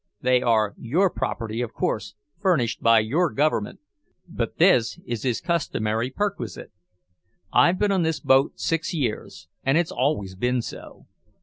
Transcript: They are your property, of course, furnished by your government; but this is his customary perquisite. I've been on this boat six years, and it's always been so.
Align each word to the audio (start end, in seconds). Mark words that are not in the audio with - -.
They 0.19 0.41
are 0.41 0.73
your 0.79 1.11
property, 1.11 1.61
of 1.61 1.73
course, 1.73 2.15
furnished 2.39 2.81
by 2.81 3.01
your 3.01 3.29
government; 3.29 3.81
but 4.27 4.57
this 4.57 4.99
is 5.05 5.21
his 5.21 5.41
customary 5.41 6.09
perquisite. 6.09 6.71
I've 7.53 7.77
been 7.77 7.91
on 7.91 8.01
this 8.01 8.19
boat 8.19 8.59
six 8.59 8.95
years, 8.95 9.47
and 9.63 9.77
it's 9.77 9.91
always 9.91 10.33
been 10.33 10.63
so. 10.63 11.05